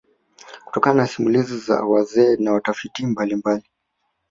Kutokana 0.65 1.01
na 1.01 1.07
simulizi 1.07 1.57
za 1.57 1.83
wazee 1.83 2.35
na 2.35 2.51
watafiti 2.53 3.05
mbalimbali 3.05 3.63